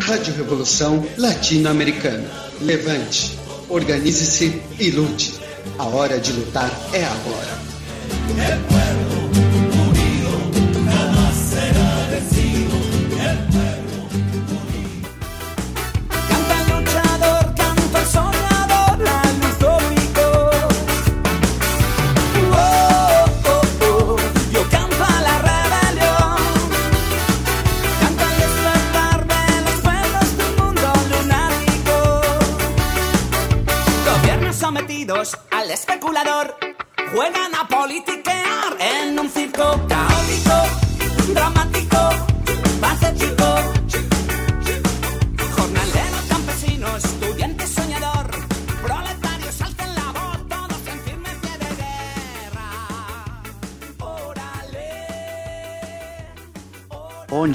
[0.00, 2.28] Rádio Revolução Latino-Americana.
[2.60, 3.38] Levante,
[3.68, 5.34] organize-se e lute.
[5.78, 7.58] A hora de lutar é agora.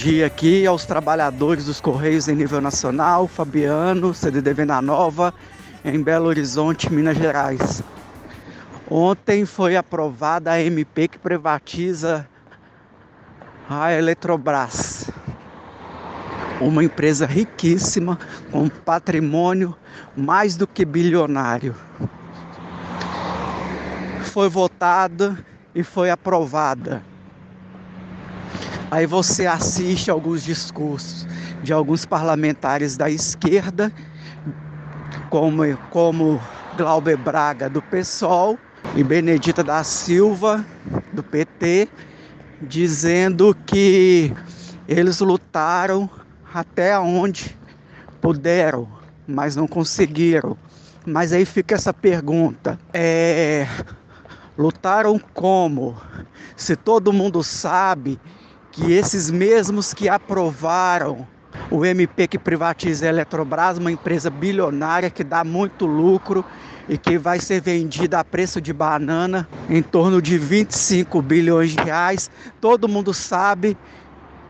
[0.04, 5.34] Dia aqui aos trabalhadores dos Correios em nível nacional, Fabiano, CDD Venda Nova,
[5.86, 7.82] em Belo Horizonte, Minas Gerais.
[8.92, 12.28] Ontem foi aprovada a MP que privatiza
[13.70, 15.10] a Eletrobras,
[16.60, 18.20] uma empresa riquíssima,
[18.52, 19.74] com patrimônio
[20.18, 21.74] mais do que bilionário.
[24.34, 25.38] Foi votada
[25.74, 27.13] e foi aprovada.
[28.94, 31.28] Aí você assiste alguns discursos
[31.64, 33.92] de alguns parlamentares da esquerda
[35.32, 36.40] como, como
[36.78, 38.56] Glauber Braga do PSOL
[38.96, 40.64] e Benedita da Silva
[41.12, 41.90] do PT,
[42.62, 44.32] dizendo que
[44.88, 46.08] eles lutaram
[46.54, 47.58] até onde
[48.22, 48.88] puderam,
[49.26, 50.56] mas não conseguiram.
[51.04, 53.68] Mas aí fica essa pergunta: é,
[54.56, 55.98] lutaram como?
[56.56, 58.20] Se todo mundo sabe
[58.74, 61.28] que esses mesmos que aprovaram
[61.70, 66.44] o MP que privatiza a Eletrobras, uma empresa bilionária que dá muito lucro
[66.90, 71.84] e que vai ser vendida a preço de banana em torno de 25 bilhões de
[71.84, 72.32] reais.
[72.60, 73.78] Todo mundo sabe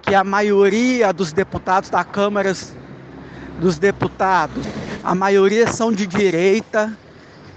[0.02, 2.54] que a maioria dos deputados da Câmara
[3.60, 4.66] dos Deputados,
[5.04, 6.98] a maioria são de direita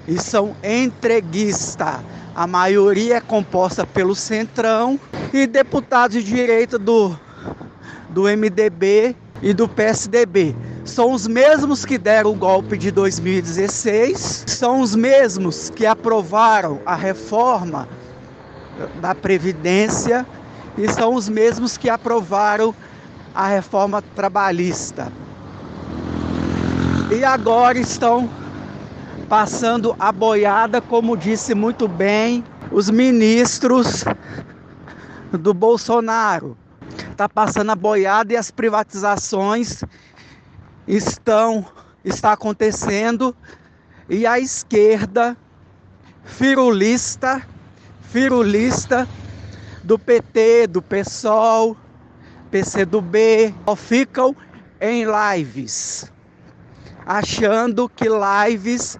[0.06, 2.00] e são entreguistas.
[2.36, 5.00] A maioria é composta pelo Centrão
[5.32, 7.18] e deputados de direita do,
[8.10, 10.54] do MDB e do PSDB.
[10.84, 16.94] São os mesmos que deram o golpe de 2016, são os mesmos que aprovaram a
[16.94, 17.88] reforma
[19.00, 20.26] da Previdência
[20.76, 22.74] e são os mesmos que aprovaram
[23.34, 25.10] a reforma trabalhista.
[27.10, 28.28] E agora estão
[29.28, 34.04] passando a boiada, como disse muito bem os ministros
[35.32, 36.56] do Bolsonaro.
[37.10, 39.82] Está passando a boiada e as privatizações
[40.86, 41.64] estão
[42.04, 43.34] está acontecendo.
[44.08, 45.36] E a esquerda
[46.24, 47.42] firulista,
[48.02, 49.08] firulista
[49.82, 51.76] do PT, do PSOL,
[52.50, 54.36] PCdoB, ficam
[54.80, 56.10] em lives,
[57.04, 58.98] achando que lives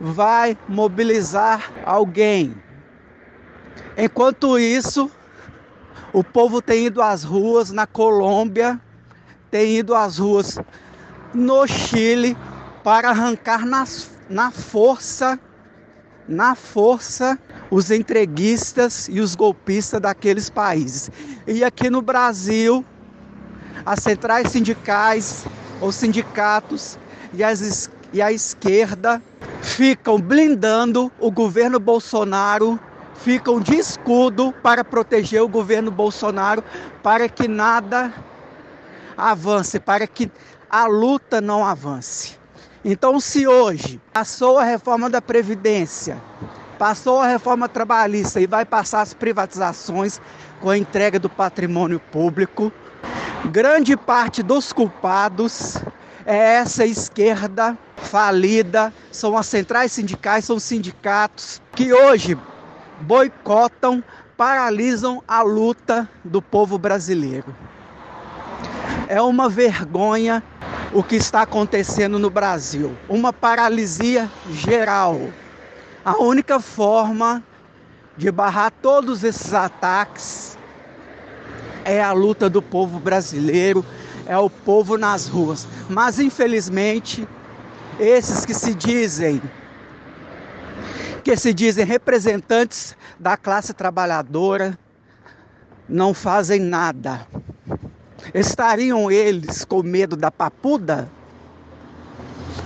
[0.00, 2.54] vai mobilizar alguém.
[3.96, 5.10] Enquanto isso,
[6.12, 8.80] o povo tem ido às ruas na Colômbia,
[9.50, 10.58] tem ido às ruas
[11.32, 12.36] no Chile
[12.82, 15.38] para arrancar nas, na força,
[16.28, 17.38] na força,
[17.70, 21.10] os entreguistas e os golpistas daqueles países.
[21.46, 22.84] E aqui no Brasil,
[23.84, 25.46] as centrais sindicais,
[25.80, 26.98] os sindicatos
[27.32, 29.22] e, as, e a esquerda
[29.60, 32.80] ficam blindando o governo Bolsonaro
[33.16, 36.64] ficam de escudo para proteger o governo Bolsonaro,
[37.02, 38.12] para que nada
[39.16, 40.30] avance, para que
[40.70, 42.38] a luta não avance.
[42.82, 46.16] Então, se hoje passou a reforma da Previdência,
[46.78, 50.20] passou a reforma trabalhista e vai passar as privatizações
[50.60, 52.72] com a entrega do patrimônio público,
[53.50, 55.76] grande parte dos culpados
[56.26, 62.36] é essa esquerda falida, são as centrais sindicais, são os sindicatos que hoje
[63.00, 64.02] boicotam,
[64.36, 67.54] paralisam a luta do povo brasileiro.
[69.08, 70.42] É uma vergonha
[70.92, 75.20] o que está acontecendo no Brasil, uma paralisia geral.
[76.04, 77.42] A única forma
[78.16, 80.58] de barrar todos esses ataques
[81.84, 83.84] é a luta do povo brasileiro,
[84.26, 85.66] é o povo nas ruas.
[85.88, 87.26] Mas infelizmente,
[87.98, 89.40] esses que se dizem
[91.22, 94.78] que se dizem representantes da classe trabalhadora
[95.88, 97.26] não fazem nada.
[98.32, 101.10] Estariam eles com medo da papuda?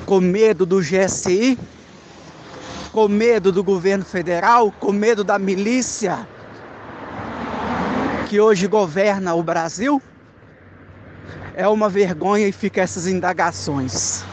[0.05, 1.59] Com medo do GSI?
[2.93, 4.71] Com medo do governo federal?
[4.73, 6.29] Com medo da milícia
[8.29, 10.03] que hoje governa o Brasil?
[11.55, 14.25] É uma vergonha e fica essas indagações.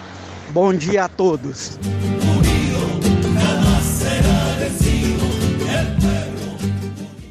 [0.49, 1.77] Bom dia a todos.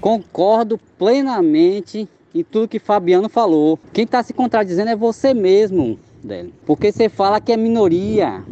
[0.00, 3.78] Concordo plenamente em tudo que Fabiano falou.
[3.92, 6.52] Quem está se contradizendo é você mesmo, Délio.
[6.64, 8.44] Porque você fala que é minoria,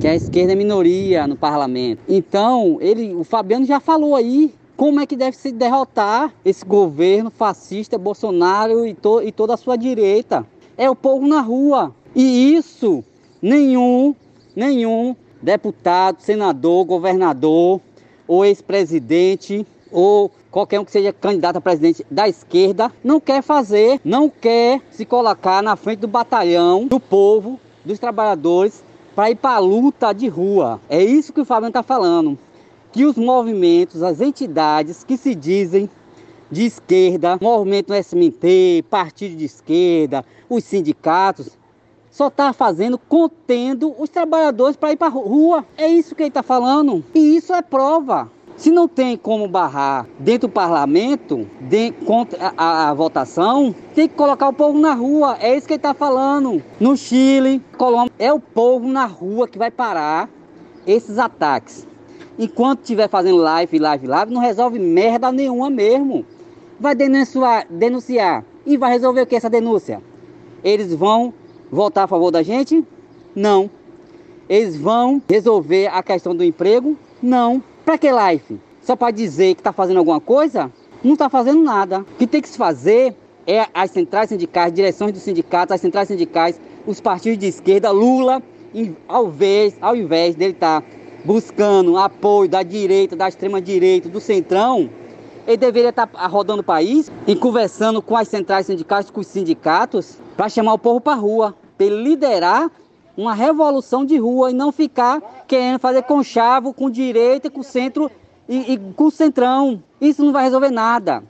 [0.00, 2.00] que a esquerda é minoria no parlamento.
[2.08, 7.30] Então, ele, o Fabiano já falou aí como é que deve se derrotar esse governo
[7.30, 10.46] fascista, Bolsonaro e, to, e toda a sua direita.
[10.74, 11.94] É o povo na rua.
[12.16, 13.04] E isso
[13.42, 14.14] nenhum,
[14.56, 17.78] nenhum deputado, senador, governador
[18.26, 24.00] ou ex-presidente ou qualquer um que seja candidato a presidente da esquerda não quer fazer,
[24.02, 28.82] não quer se colocar na frente do batalhão, do povo, dos trabalhadores
[29.14, 30.80] para ir para a luta de rua.
[30.88, 32.38] É isso que o Fabiano está falando
[32.92, 35.88] que os movimentos, as entidades que se dizem
[36.50, 41.56] de esquerda, movimento SMT, partido de esquerda, os sindicatos,
[42.10, 45.64] só está fazendo, contendo os trabalhadores para ir para a rua.
[45.76, 47.04] É isso que ele está falando.
[47.14, 48.28] E isso é prova.
[48.56, 54.14] Se não tem como barrar dentro do parlamento, de, contra a, a, votação, tem que
[54.14, 55.38] colocar o povo na rua.
[55.40, 56.62] É isso que ele está falando.
[56.78, 60.28] No Chile, Colômbia, é o povo na rua que vai parar
[60.86, 61.86] esses ataques
[62.38, 66.24] enquanto estiver fazendo live, live, live, não resolve merda nenhuma mesmo.
[66.78, 68.44] Vai denunciar, denunciar.
[68.64, 70.02] E vai resolver o que essa denúncia?
[70.62, 71.32] Eles vão
[71.70, 72.84] votar a favor da gente?
[73.34, 73.70] Não.
[74.48, 76.96] Eles vão resolver a questão do emprego?
[77.22, 77.62] Não.
[77.84, 78.60] Para que live?
[78.82, 80.70] Só para dizer que está fazendo alguma coisa?
[81.02, 82.00] Não está fazendo nada.
[82.00, 83.14] O que tem que se fazer
[83.46, 88.42] é as centrais sindicais, direções dos sindicatos, as centrais sindicais, os partidos de esquerda, Lula,
[89.08, 90.86] ao invés, ao invés dele estar tá
[91.24, 94.90] buscando apoio da direita, da extrema direita, do centrão,
[95.46, 100.18] ele deveria estar rodando o país e conversando com as centrais sindicais, com os sindicatos,
[100.36, 102.70] para chamar o povo para a rua, para liderar
[103.16, 108.10] uma revolução de rua e não ficar querendo fazer conchavo com direita, com centro
[108.48, 109.82] e, e com centrão.
[110.00, 111.22] Isso não vai resolver nada.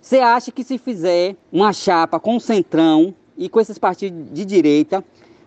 [0.00, 4.44] Você acha que se fizer uma chapa com o centrão e com esses partidos de
[4.44, 5.04] direita,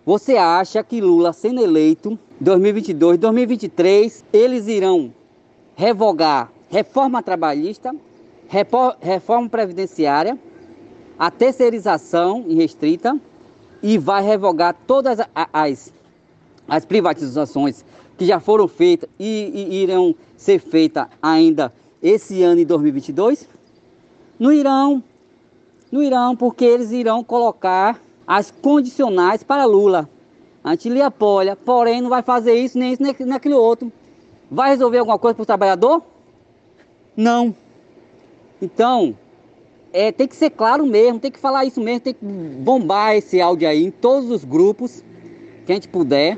[0.10, 5.14] você acha que Lula sendo eleito 2022, 2023, eles irão
[5.76, 7.96] revogar reforma trabalhista,
[9.00, 10.36] reforma previdenciária,
[11.20, 13.20] a terceirização irrestrita
[13.84, 15.20] e vai revogar todas
[15.54, 15.94] as,
[16.68, 17.86] as privatizações
[18.18, 21.72] que já foram feitas e, e irão ser feitas ainda
[22.02, 23.48] esse ano em 2022?
[24.40, 25.04] Não irão,
[25.92, 30.08] não irão, porque eles irão colocar as condicionais para Lula.
[30.64, 33.92] A gente lhe apoia, porém não vai fazer isso, nem isso, nem, aquele outro.
[34.52, 36.04] Vai resolver alguma coisa para o trabalhador?
[37.18, 37.56] Não.
[38.62, 39.18] Então,
[39.92, 43.42] é, tem que ser claro mesmo, tem que falar isso mesmo, tem que bombar esse
[43.42, 45.04] áudio aí em todos os grupos
[45.66, 46.38] que a gente puder.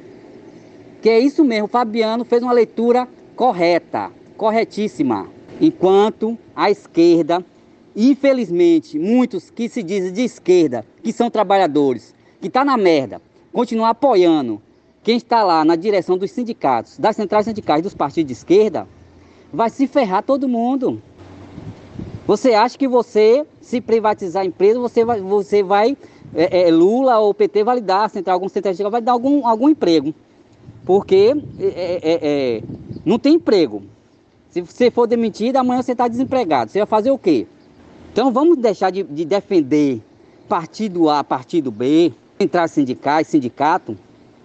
[1.02, 3.06] Que é isso mesmo, o Fabiano fez uma leitura
[3.36, 5.28] correta, corretíssima.
[5.60, 7.46] Enquanto a esquerda,
[7.94, 13.22] infelizmente, muitos que se dizem de esquerda, que são trabalhadores, que tá na merda,
[13.52, 14.62] continuar apoiando
[15.04, 18.88] quem está lá na direção dos sindicatos, das centrais sindicais dos partidos de esquerda,
[19.52, 21.02] vai se ferrar todo mundo.
[22.28, 25.98] Você acha que você, se privatizar a empresa, você vai, você vai
[26.34, 29.70] é, é, Lula ou PT vai lhe dar, central, algum central vai dar algum, algum
[29.70, 30.14] emprego.
[30.86, 32.64] Porque é, é, é,
[33.06, 33.84] não tem emprego.
[34.50, 36.72] Se você for demitido, amanhã você está desempregado.
[36.72, 37.48] Você vai fazer o quê?
[38.12, 40.02] Então vamos deixar de, de defender
[40.52, 43.98] partido A, partido B, entrar sindicais, sindicato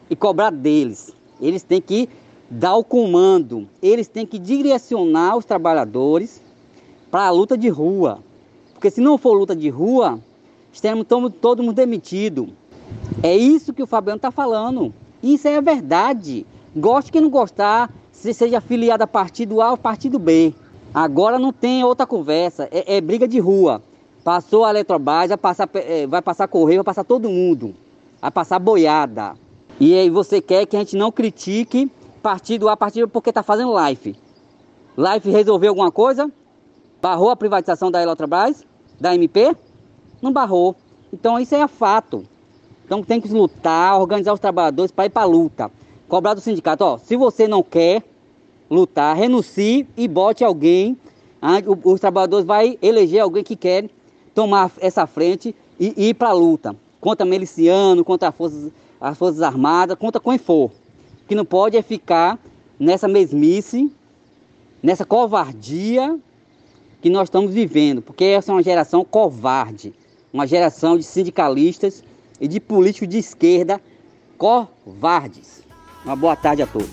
[0.08, 1.12] e cobrar deles.
[1.40, 2.08] Eles têm que
[2.48, 6.40] dar o comando, eles têm que direcionar os trabalhadores
[7.10, 8.20] para a luta de rua.
[8.72, 10.20] Porque se não for luta de rua,
[10.72, 11.08] estaremos
[11.40, 12.50] todo mundo demitido.
[13.20, 14.94] É isso que o Fabiano está falando.
[15.20, 16.46] Isso é a verdade.
[16.76, 20.54] Goste quem não gostar, se seja afiliado a partido A ou partido B.
[20.94, 23.82] Agora não tem outra conversa, é, é briga de rua.
[24.26, 27.76] Passou a Eletrobras, vai passar, é, vai passar correio, vai passar todo mundo
[28.20, 29.36] a passar boiada.
[29.78, 31.88] E aí você quer que a gente não critique
[32.24, 34.16] partido a partido porque está fazendo live.
[34.96, 36.28] Live resolveu alguma coisa?
[37.00, 38.66] Barrou a privatização da Eletrobras?
[38.98, 39.54] Da MP?
[40.20, 40.74] Não barrou.
[41.12, 42.26] Então isso é fato.
[42.84, 45.70] Então tem que lutar, organizar os trabalhadores para ir para a luta.
[46.08, 48.02] Cobrar do sindicato, ó, se você não quer
[48.68, 50.98] lutar, renuncie e bote alguém.
[51.84, 53.88] Os trabalhadores vai eleger alguém que quer
[54.36, 59.40] tomar essa frente e ir para a luta contra miliciano, contra as forças, as forças
[59.40, 60.66] Armadas, contra quem for.
[60.66, 62.38] O que não pode é ficar
[62.78, 63.90] nessa mesmice,
[64.82, 66.18] nessa covardia
[67.00, 69.94] que nós estamos vivendo, porque essa é uma geração covarde,
[70.30, 72.04] uma geração de sindicalistas
[72.38, 73.80] e de políticos de esquerda
[74.36, 75.62] covardes.
[76.04, 76.90] Uma boa tarde a todos.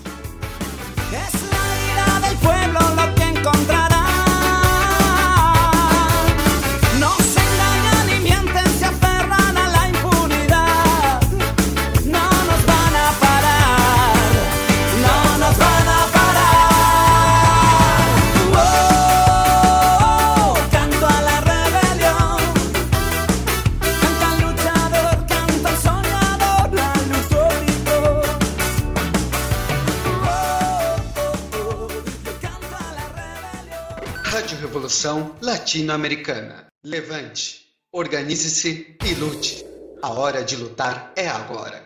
[35.42, 36.66] Latino-Americana.
[36.82, 37.60] Levante,
[37.92, 39.62] organize-se e lute.
[40.00, 41.83] A hora de lutar é agora.